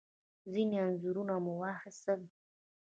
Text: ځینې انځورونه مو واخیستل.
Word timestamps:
ځینې 0.53 0.77
انځورونه 0.85 1.33
مو 1.43 1.53
واخیستل. 1.61 2.21